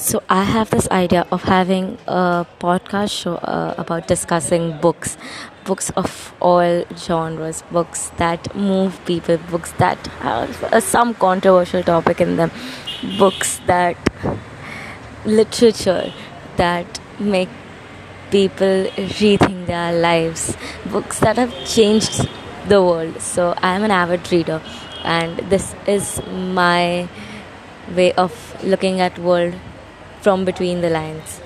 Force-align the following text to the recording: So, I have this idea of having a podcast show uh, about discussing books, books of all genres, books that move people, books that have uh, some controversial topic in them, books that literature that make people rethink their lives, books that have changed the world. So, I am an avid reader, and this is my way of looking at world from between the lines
So, 0.00 0.22
I 0.30 0.44
have 0.44 0.70
this 0.70 0.88
idea 0.90 1.26
of 1.30 1.42
having 1.42 1.98
a 2.06 2.46
podcast 2.58 3.10
show 3.10 3.34
uh, 3.34 3.74
about 3.76 4.08
discussing 4.08 4.78
books, 4.80 5.18
books 5.66 5.90
of 5.90 6.34
all 6.40 6.84
genres, 6.96 7.62
books 7.70 8.10
that 8.16 8.56
move 8.56 8.98
people, 9.04 9.36
books 9.50 9.72
that 9.72 9.98
have 10.24 10.64
uh, 10.64 10.80
some 10.80 11.12
controversial 11.12 11.82
topic 11.82 12.22
in 12.22 12.36
them, 12.36 12.50
books 13.18 13.60
that 13.66 13.98
literature 15.26 16.10
that 16.56 16.98
make 17.18 17.50
people 18.30 18.86
rethink 19.20 19.66
their 19.66 19.92
lives, 19.92 20.56
books 20.86 21.20
that 21.20 21.36
have 21.36 21.52
changed 21.66 22.26
the 22.68 22.82
world. 22.82 23.20
So, 23.20 23.52
I 23.58 23.76
am 23.76 23.84
an 23.84 23.90
avid 23.90 24.32
reader, 24.32 24.62
and 25.04 25.36
this 25.50 25.74
is 25.86 26.22
my 26.26 27.06
way 27.94 28.14
of 28.14 28.32
looking 28.64 29.02
at 29.02 29.18
world 29.18 29.52
from 30.20 30.44
between 30.44 30.80
the 30.80 30.90
lines 30.90 31.40